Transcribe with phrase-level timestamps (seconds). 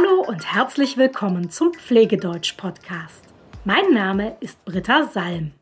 [0.00, 3.24] Hallo und herzlich willkommen zum Pflegedeutsch-Podcast.
[3.64, 5.52] Mein Name ist Britta Salm.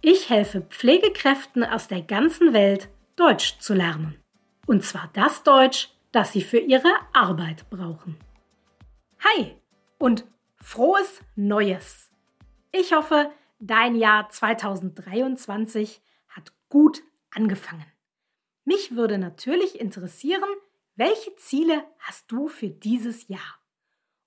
[0.00, 4.16] Ich helfe Pflegekräften aus der ganzen Welt, Deutsch zu lernen.
[4.66, 8.16] Und zwar das Deutsch, das sie für ihre Arbeit brauchen.
[9.24, 9.56] Hi
[9.98, 10.24] und
[10.60, 12.10] frohes Neues!
[12.70, 17.86] Ich hoffe, dein Jahr 2023 hat gut angefangen.
[18.64, 20.50] Mich würde natürlich interessieren,
[20.94, 23.59] welche Ziele hast du für dieses Jahr?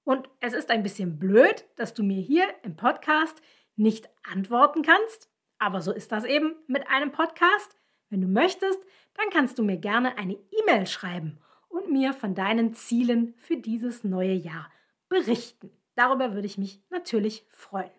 [0.03, 3.41] Und es ist ein bisschen blöd, dass du mir hier im Podcast
[3.75, 5.29] nicht antworten kannst,
[5.59, 7.77] aber so ist das eben mit einem Podcast.
[8.09, 8.79] Wenn du möchtest,
[9.15, 11.39] dann kannst du mir gerne eine E-Mail schreiben
[11.69, 14.69] und mir von deinen Zielen für dieses neue Jahr
[15.09, 15.71] berichten.
[15.95, 17.91] Darüber würde ich mich natürlich freuen.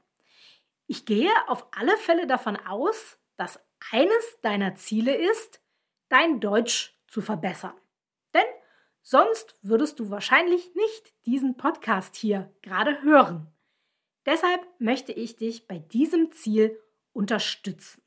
[0.87, 5.61] Ich gehe auf alle Fälle davon aus, dass eines deiner Ziele ist,
[6.09, 7.75] dein Deutsch zu verbessern.
[9.07, 13.53] Sonst würdest du wahrscheinlich nicht diesen Podcast hier gerade hören.
[14.25, 16.81] Deshalb möchte ich dich bei diesem Ziel
[17.13, 18.03] unterstützen.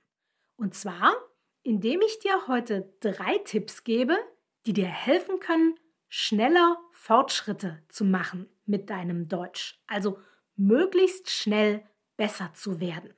[0.56, 1.14] Und zwar,
[1.62, 4.18] indem ich dir heute drei Tipps gebe,
[4.66, 9.80] die dir helfen können, schneller Fortschritte zu machen mit deinem Deutsch.
[9.86, 10.18] Also
[10.56, 13.14] möglichst schnell besser zu werden.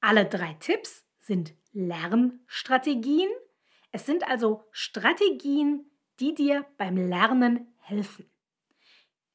[0.00, 3.30] Alle drei Tipps sind Lernstrategien.
[3.90, 5.91] Es sind also Strategien,
[6.22, 8.30] die dir beim Lernen helfen.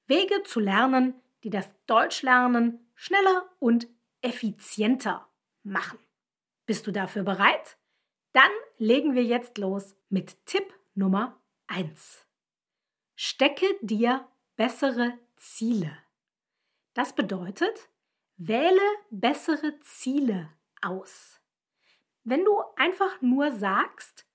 [0.05, 3.89] Wege zu lernen, die das Deutschlernen schneller und
[4.21, 5.27] effizienter
[5.63, 5.99] machen.
[6.65, 7.77] Bist du dafür bereit?
[8.31, 12.25] Dann legen wir jetzt los mit Tipp Nummer 1.
[13.15, 15.91] Stecke dir bessere Ziele.
[16.93, 17.89] Das bedeutet,
[18.37, 21.41] wähle bessere Ziele aus.
[22.23, 24.25] Wenn du einfach nur sagst,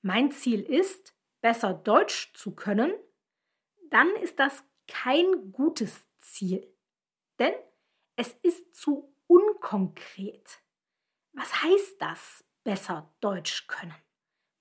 [0.00, 2.92] mein Ziel ist, besser Deutsch zu können,
[3.90, 6.74] dann ist das kein gutes Ziel.
[7.38, 7.54] Denn
[8.16, 10.60] es ist zu unkonkret.
[11.32, 13.94] Was heißt das, besser Deutsch können?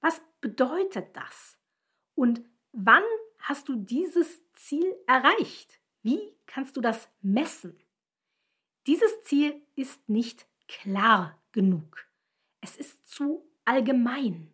[0.01, 1.57] Was bedeutet das?
[2.13, 2.41] Und
[2.71, 3.03] wann
[3.39, 5.79] hast du dieses Ziel erreicht?
[6.03, 7.81] Wie kannst du das messen?
[8.85, 12.07] Dieses Ziel ist nicht klar genug.
[12.61, 14.53] Es ist zu allgemein.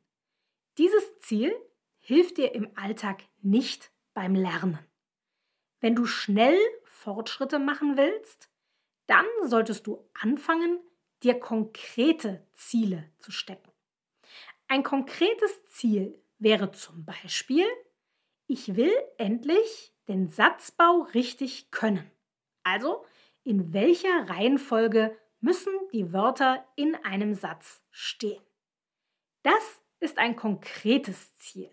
[0.77, 1.55] Dieses Ziel
[2.03, 4.79] hilft dir im Alltag nicht beim Lernen.
[5.79, 8.49] Wenn du schnell Fortschritte machen willst,
[9.07, 10.79] dann solltest du anfangen,
[11.23, 13.71] dir konkrete Ziele zu stecken.
[14.67, 17.65] Ein konkretes Ziel wäre zum Beispiel,
[18.47, 22.11] ich will endlich den Satzbau richtig können.
[22.63, 23.05] Also,
[23.43, 28.43] in welcher Reihenfolge müssen die Wörter in einem Satz stehen.
[29.43, 31.69] Das ist ein konkretes Ziel.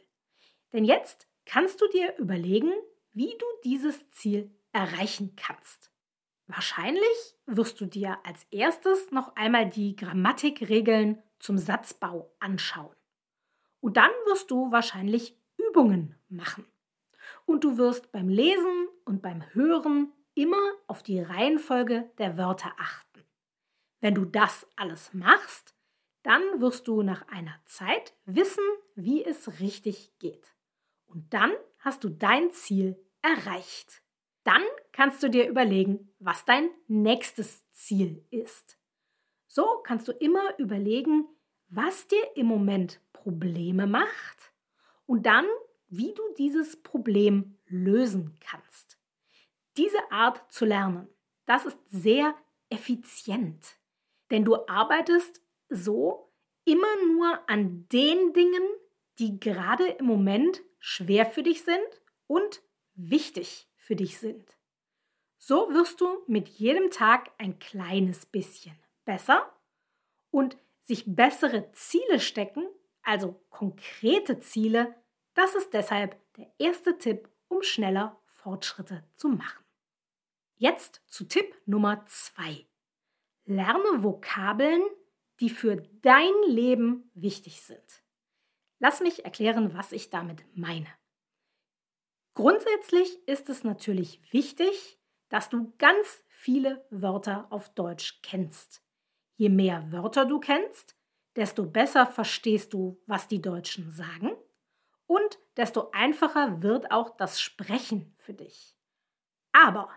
[0.72, 2.72] Denn jetzt kannst du dir überlegen,
[3.12, 5.90] wie du dieses Ziel erreichen kannst.
[6.46, 12.94] Wahrscheinlich wirst du dir als erstes noch einmal die Grammatikregeln zum Satzbau anschauen.
[13.80, 16.66] Und dann wirst du wahrscheinlich Übungen machen.
[17.46, 23.24] Und du wirst beim Lesen und beim Hören immer auf die Reihenfolge der Wörter achten.
[24.00, 25.74] Wenn du das alles machst,
[26.22, 28.64] dann wirst du nach einer Zeit wissen,
[28.94, 30.52] wie es richtig geht.
[31.10, 34.02] Und dann hast du dein Ziel erreicht.
[34.44, 34.62] Dann
[34.92, 38.78] kannst du dir überlegen, was dein nächstes Ziel ist.
[39.48, 41.26] So kannst du immer überlegen,
[41.68, 44.52] was dir im Moment Probleme macht
[45.06, 45.46] und dann,
[45.88, 48.98] wie du dieses Problem lösen kannst.
[49.76, 51.08] Diese Art zu lernen,
[51.46, 52.34] das ist sehr
[52.68, 53.76] effizient,
[54.30, 56.32] denn du arbeitest so
[56.64, 58.62] immer nur an den Dingen,
[59.18, 62.62] die gerade im Moment schwer für dich sind und
[62.94, 64.56] wichtig für dich sind.
[65.38, 69.54] So wirst du mit jedem Tag ein kleines bisschen besser
[70.30, 72.66] und sich bessere Ziele stecken,
[73.02, 74.94] also konkrete Ziele,
[75.34, 79.64] das ist deshalb der erste Tipp, um schneller Fortschritte zu machen.
[80.56, 82.66] Jetzt zu Tipp Nummer 2.
[83.44, 84.82] Lerne Vokabeln,
[85.40, 87.99] die für dein Leben wichtig sind.
[88.80, 90.88] Lass mich erklären, was ich damit meine.
[92.34, 94.98] Grundsätzlich ist es natürlich wichtig,
[95.28, 98.82] dass du ganz viele Wörter auf Deutsch kennst.
[99.36, 100.96] Je mehr Wörter du kennst,
[101.36, 104.32] desto besser verstehst du, was die Deutschen sagen
[105.06, 108.76] und desto einfacher wird auch das Sprechen für dich.
[109.52, 109.90] Aber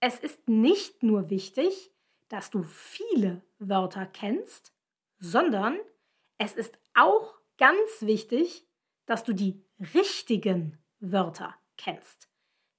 [0.00, 1.92] es ist nicht nur wichtig,
[2.28, 4.72] dass du viele Wörter kennst,
[5.18, 5.78] sondern
[6.38, 8.66] es ist auch ganz wichtig,
[9.06, 9.64] dass du die
[9.94, 12.28] richtigen Wörter kennst.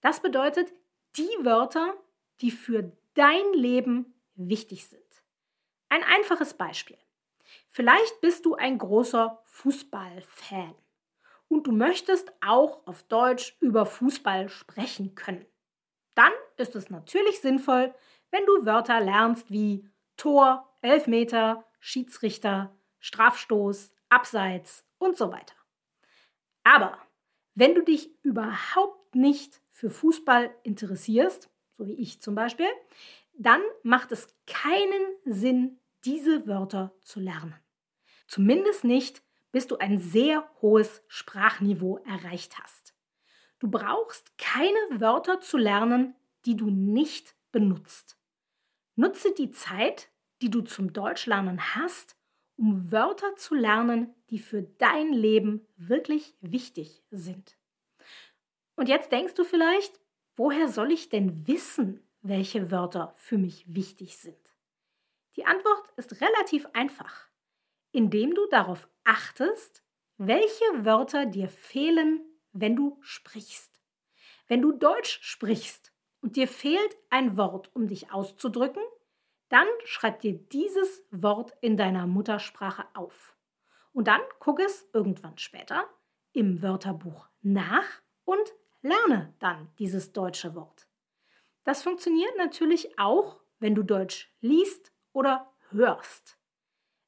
[0.02, 0.74] Das bedeutet
[1.16, 1.94] die Wörter,
[2.42, 5.24] die für dein Leben wichtig sind.
[5.88, 6.98] Ein einfaches Beispiel.
[7.70, 10.76] Vielleicht bist du ein großer Fußballfan
[11.48, 15.46] und du möchtest auch auf Deutsch über Fußball sprechen können.
[16.14, 17.96] Dann ist es natürlich sinnvoll,
[18.32, 19.88] wenn du Wörter lernst wie
[20.18, 25.56] Tor, Elfmeter, Schiedsrichter, Strafstoß, Abseits und so weiter.
[26.64, 27.00] Aber
[27.56, 32.70] wenn du dich überhaupt nicht für Fußball interessierst, so wie ich zum Beispiel,
[33.34, 37.56] dann macht es keinen Sinn, diese Wörter zu lernen.
[38.28, 42.96] Zumindest nicht, bis du ein sehr hohes Sprachniveau erreicht hast.
[43.60, 48.18] Du brauchst keine Wörter zu lernen, die du nicht benutzt.
[48.96, 50.10] Nutze die Zeit,
[50.42, 52.16] die du zum Deutschlernen hast,
[52.64, 57.58] um Wörter zu lernen, die für dein Leben wirklich wichtig sind.
[58.78, 60.00] Und jetzt denkst du vielleicht,
[60.38, 64.56] woher soll ich denn wissen, welche Wörter für mich wichtig sind?
[65.36, 67.28] Die Antwort ist relativ einfach,
[67.92, 69.84] indem du darauf achtest,
[70.18, 72.22] welche Wörter dir fehlen,
[72.54, 73.82] wenn du sprichst.
[74.48, 78.84] Wenn du Deutsch sprichst und dir fehlt ein Wort, um dich auszudrücken,
[79.54, 83.38] dann schreib dir dieses Wort in deiner Muttersprache auf.
[83.92, 85.88] Und dann guck es irgendwann später
[86.32, 90.88] im Wörterbuch nach und lerne dann dieses deutsche Wort.
[91.66, 96.40] Das funktioniert natürlich auch, wenn du Deutsch liest oder hörst.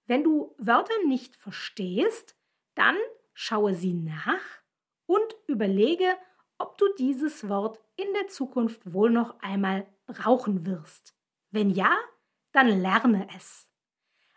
[0.05, 2.37] Wenn du Wörter nicht verstehst,
[2.75, 2.95] dann
[3.33, 4.61] schaue sie nach
[5.07, 6.15] und überlege,
[6.59, 11.15] ob du dieses Wort in der Zukunft wohl noch einmal brauchen wirst.
[11.49, 11.97] Wenn ja,
[12.55, 13.69] dann lerne es.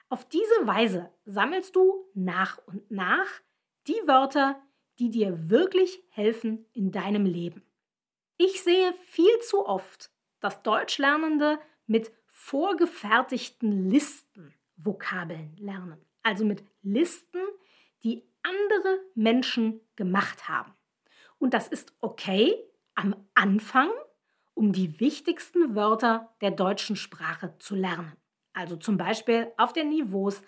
[0.09, 3.29] Auf diese Weise sammelst du nach und nach
[3.87, 4.61] die Wörter,
[4.99, 7.63] die dir wirklich helfen in deinem Leben.
[8.37, 10.11] Ich sehe viel zu oft,
[10.41, 16.01] dass Deutschlernende mit vorgefertigten Listen Vokabeln lernen.
[16.23, 17.41] Also mit Listen,
[18.03, 20.73] die andere Menschen gemacht haben.
[21.39, 22.55] Und das ist okay
[22.95, 23.91] am Anfang
[24.59, 28.17] um die wichtigsten Wörter der deutschen Sprache zu lernen.
[28.53, 30.43] Also zum Beispiel auf den Niveaus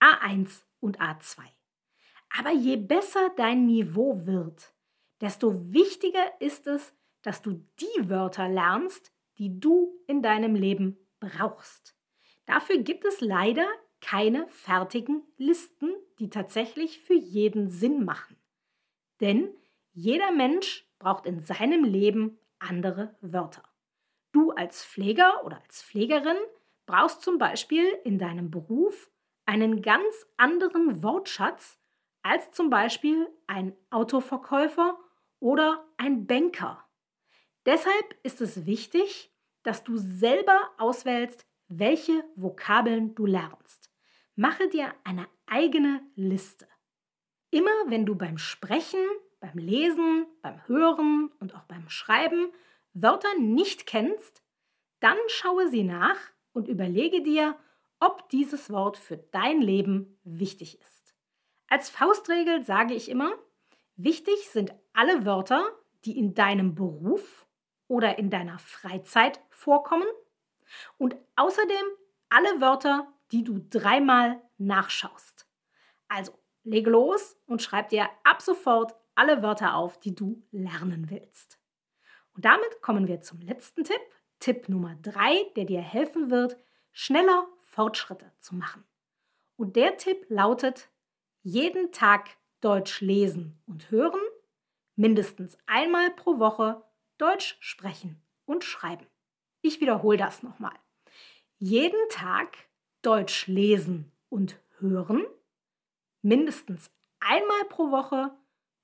[0.00, 1.42] A1 und A2.
[2.38, 4.72] Aber je besser dein Niveau wird,
[5.20, 11.94] desto wichtiger ist es, dass du die Wörter lernst, die du in deinem Leben brauchst.
[12.46, 13.66] Dafür gibt es leider
[14.00, 18.38] keine fertigen Listen, die tatsächlich für jeden Sinn machen.
[19.20, 19.50] Denn
[19.92, 23.64] jeder Mensch braucht in seinem Leben andere Wörter.
[24.32, 26.36] Du als Pfleger oder als Pflegerin
[26.86, 29.10] brauchst zum Beispiel in deinem Beruf
[29.46, 31.78] einen ganz anderen Wortschatz
[32.22, 34.98] als zum Beispiel ein Autoverkäufer
[35.40, 36.84] oder ein Banker.
[37.66, 43.90] Deshalb ist es wichtig, dass du selber auswählst, welche Vokabeln du lernst.
[44.34, 46.66] Mache dir eine eigene Liste.
[47.50, 49.04] Immer wenn du beim Sprechen
[49.40, 52.52] beim Lesen, beim Hören und auch beim Schreiben
[52.92, 54.42] Wörter nicht kennst,
[55.00, 56.18] dann schaue sie nach
[56.52, 57.56] und überlege dir,
[58.00, 61.14] ob dieses Wort für dein Leben wichtig ist.
[61.68, 63.32] Als Faustregel sage ich immer,
[63.96, 65.64] wichtig sind alle Wörter,
[66.04, 67.46] die in deinem Beruf
[67.86, 70.06] oder in deiner Freizeit vorkommen
[70.98, 71.86] und außerdem
[72.28, 75.46] alle Wörter, die du dreimal nachschaust.
[76.08, 76.32] Also
[76.64, 81.58] lege los und schreib dir ab sofort alle Wörter auf, die du lernen willst.
[82.34, 84.00] Und damit kommen wir zum letzten Tipp,
[84.38, 86.56] Tipp Nummer drei, der dir helfen wird,
[86.92, 88.84] schneller Fortschritte zu machen.
[89.56, 90.88] Und der Tipp lautet,
[91.42, 94.20] jeden Tag Deutsch lesen und hören,
[94.96, 96.82] mindestens einmal pro Woche
[97.18, 99.06] Deutsch sprechen und schreiben.
[99.62, 100.74] Ich wiederhole das nochmal.
[101.58, 102.56] Jeden Tag
[103.02, 105.24] Deutsch lesen und hören,
[106.22, 108.30] mindestens einmal pro Woche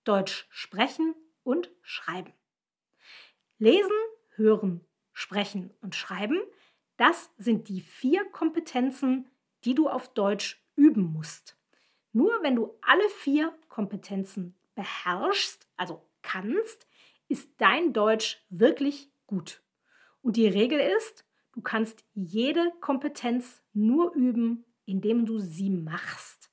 [0.06, 2.32] Deutsch sprechen und schreiben.
[3.58, 3.96] Lesen,
[4.34, 6.40] hören, sprechen und schreiben,
[6.96, 9.28] das sind die vier Kompetenzen,
[9.64, 11.56] die du auf Deutsch üben musst.
[12.12, 16.86] Nur wenn du alle vier Kompetenzen beherrschst, also kannst,
[17.28, 19.62] ist dein Deutsch wirklich gut.
[20.22, 26.50] Und die Regel ist, du kannst jede Kompetenz nur üben, indem du sie machst.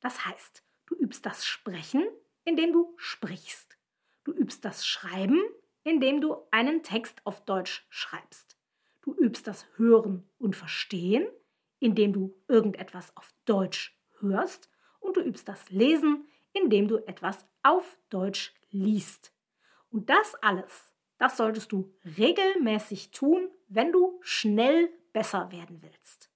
[0.00, 2.06] Das heißt, du übst das Sprechen,
[2.46, 3.76] indem du sprichst.
[4.24, 5.42] Du übst das Schreiben,
[5.82, 8.56] indem du einen Text auf Deutsch schreibst.
[9.02, 11.28] Du übst das Hören und Verstehen,
[11.80, 14.70] indem du irgendetwas auf Deutsch hörst.
[15.00, 19.32] Und du übst das Lesen, indem du etwas auf Deutsch liest.
[19.90, 26.30] Und das alles Das solltest du regelmäßig tun, wenn du schnell besser werden willst.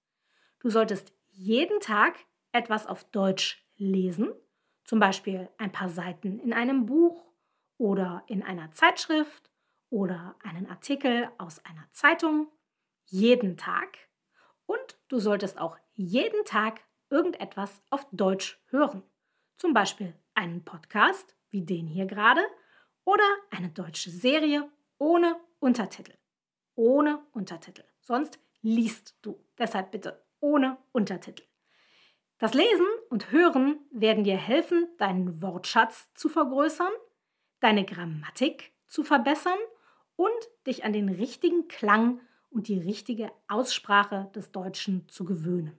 [0.60, 2.18] Du solltest jeden Tag
[2.52, 4.32] etwas auf Deutsch lesen,
[4.84, 7.24] zum Beispiel ein paar Seiten in einem Buch
[7.78, 9.50] oder in einer Zeitschrift
[9.88, 12.48] oder einen Artikel aus einer Zeitung,
[13.06, 13.98] jeden Tag.
[14.66, 19.02] Und du solltest auch jeden Tag irgendetwas auf Deutsch hören.
[19.56, 22.42] Zum Beispiel einen Podcast wie den hier gerade
[23.04, 26.14] oder eine deutsche Serie ohne Untertitel.
[26.74, 27.84] Ohne Untertitel.
[28.00, 29.44] Sonst liest du.
[29.58, 31.44] Deshalb bitte ohne Untertitel.
[32.38, 36.92] Das Lesen und Hören werden dir helfen, deinen Wortschatz zu vergrößern,
[37.58, 39.58] deine Grammatik zu verbessern
[40.16, 40.30] und
[40.66, 45.76] dich an den richtigen Klang und die richtige Aussprache des Deutschen zu gewöhnen.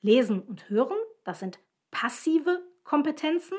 [0.00, 1.58] Lesen und Hören, das sind
[1.90, 3.58] passive Kompetenzen.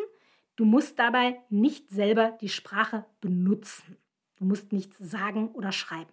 [0.56, 3.98] Du musst dabei nicht selber die Sprache benutzen.
[4.38, 6.12] Du musst nichts sagen oder schreiben.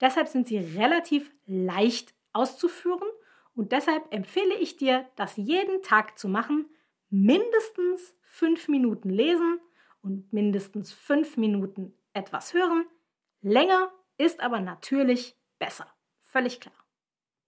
[0.00, 3.08] Deshalb sind sie relativ leicht auszuführen
[3.54, 6.66] und deshalb empfehle ich dir, das jeden Tag zu machen,
[7.10, 9.60] mindestens fünf Minuten lesen
[10.00, 12.86] und mindestens fünf Minuten etwas hören.
[13.42, 15.86] Länger ist aber natürlich besser.
[16.22, 16.74] Völlig klar.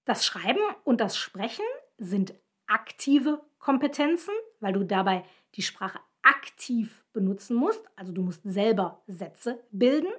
[0.05, 1.65] Das Schreiben und das Sprechen
[1.97, 2.35] sind
[2.67, 7.83] aktive Kompetenzen, weil du dabei die Sprache aktiv benutzen musst.
[7.97, 10.13] Also du musst selber Sätze bilden.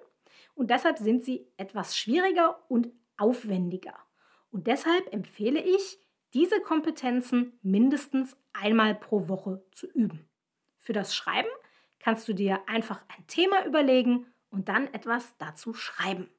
[0.56, 3.96] Und deshalb sind sie etwas schwieriger und aufwendiger.
[4.55, 6.00] Und deshalb empfehle ich,
[6.33, 10.29] diese Kompetenzen mindestens einmal pro Woche zu üben.
[10.79, 11.50] Für das Schreiben
[12.00, 16.29] kannst du dir einfach ein Thema überlegen und dann etwas dazu schreiben.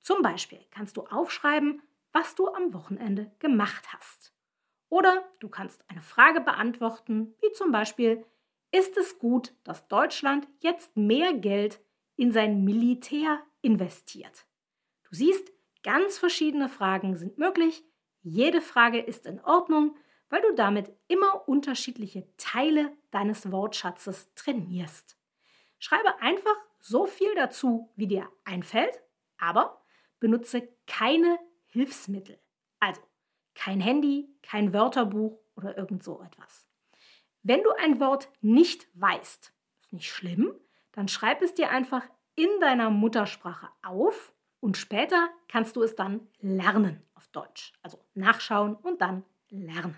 [0.00, 4.32] Zum Beispiel kannst du aufschreiben, was du am Wochenende gemacht hast.
[4.88, 8.24] Oder du kannst eine Frage beantworten, wie zum Beispiel,
[8.72, 11.82] ist es gut, dass Deutschland jetzt mehr Geld
[12.16, 14.46] in sein Militär investiert?
[15.02, 17.84] Du siehst, Ganz verschiedene Fragen sind möglich.
[18.22, 19.96] Jede Frage ist in Ordnung,
[20.28, 25.16] weil du damit immer unterschiedliche Teile deines Wortschatzes trainierst.
[25.78, 29.00] Schreibe einfach so viel dazu, wie dir einfällt,
[29.38, 29.80] aber
[30.20, 32.38] benutze keine Hilfsmittel.
[32.80, 33.00] Also
[33.54, 36.66] kein Handy, kein Wörterbuch oder irgend so etwas.
[37.42, 40.54] Wenn du ein Wort nicht weißt, ist nicht schlimm,
[40.92, 42.02] dann schreib es dir einfach
[42.34, 47.72] in deiner Muttersprache auf und später kannst du es dann lernen auf Deutsch.
[47.82, 49.96] Also nachschauen und dann lernen.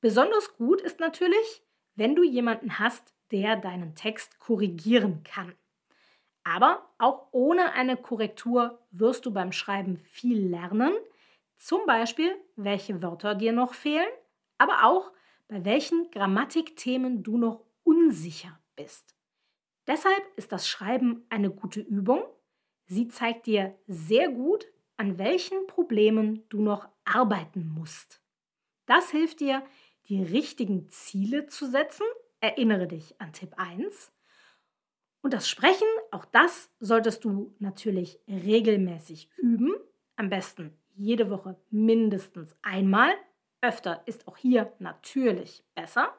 [0.00, 1.62] Besonders gut ist natürlich,
[1.94, 5.54] wenn du jemanden hast, der deinen Text korrigieren kann.
[6.44, 10.92] Aber auch ohne eine Korrektur wirst du beim Schreiben viel lernen.
[11.56, 14.06] Zum Beispiel, welche Wörter dir noch fehlen,
[14.58, 15.10] aber auch
[15.48, 19.16] bei welchen Grammatikthemen du noch unsicher bist.
[19.86, 22.22] Deshalb ist das Schreiben eine gute Übung
[22.86, 24.66] Sie zeigt dir sehr gut,
[24.96, 28.20] an welchen Problemen du noch arbeiten musst.
[28.86, 29.64] Das hilft dir,
[30.08, 32.06] die richtigen Ziele zu setzen.
[32.40, 34.12] Erinnere dich an Tipp 1.
[35.22, 39.74] Und das Sprechen, auch das solltest du natürlich regelmäßig üben.
[40.14, 43.12] Am besten jede Woche mindestens einmal.
[43.60, 46.16] Öfter ist auch hier natürlich besser.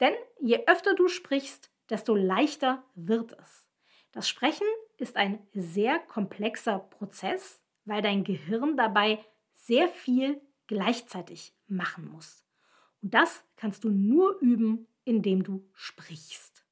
[0.00, 3.66] Denn je öfter du sprichst, desto leichter wird es.
[4.12, 4.66] Das Sprechen
[5.00, 9.24] ist ein sehr komplexer Prozess, weil dein Gehirn dabei
[9.54, 12.44] sehr viel gleichzeitig machen muss.
[13.02, 16.64] Und das kannst du nur üben, indem du sprichst.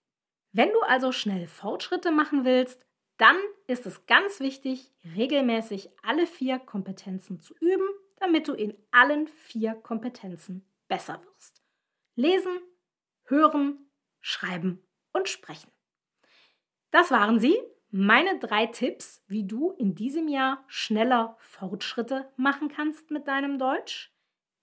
[0.53, 2.85] Wenn du also schnell Fortschritte machen willst,
[3.17, 9.29] dann ist es ganz wichtig, regelmäßig alle vier Kompetenzen zu üben, damit du in allen
[9.29, 11.63] vier Kompetenzen besser wirst.
[12.15, 12.59] Lesen,
[13.25, 13.91] hören,
[14.21, 15.71] schreiben und sprechen.
[16.91, 17.59] Das waren sie,
[17.91, 24.13] meine drei Tipps, wie du in diesem Jahr schneller Fortschritte machen kannst mit deinem Deutsch.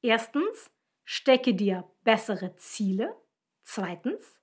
[0.01, 0.71] Erstens,
[1.03, 3.15] stecke dir bessere Ziele.
[3.63, 4.41] Zweitens,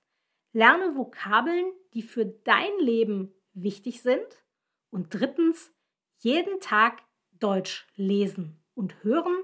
[0.51, 4.43] lerne Vokabeln, die für dein Leben wichtig sind.
[4.89, 5.73] Und drittens,
[6.17, 7.03] jeden Tag
[7.39, 9.35] Deutsch lesen und hören,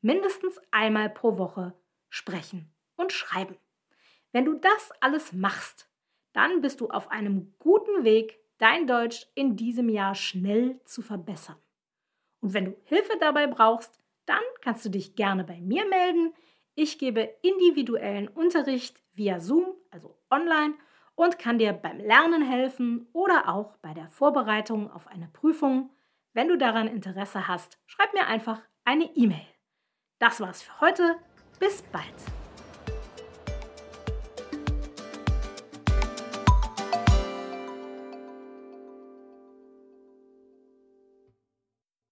[0.00, 1.74] mindestens einmal pro Woche
[2.08, 3.56] sprechen und schreiben.
[4.32, 5.88] Wenn du das alles machst,
[6.32, 11.56] dann bist du auf einem guten Weg, dein Deutsch in diesem Jahr schnell zu verbessern.
[12.40, 16.34] Und wenn du Hilfe dabei brauchst, dann kannst du dich gerne bei mir melden.
[16.74, 20.74] Ich gebe individuellen Unterricht via Zoom, also online,
[21.14, 25.90] und kann dir beim Lernen helfen oder auch bei der Vorbereitung auf eine Prüfung.
[26.32, 29.46] Wenn du daran Interesse hast, schreib mir einfach eine E-Mail.
[30.18, 31.16] Das war's für heute.
[31.60, 32.43] Bis bald.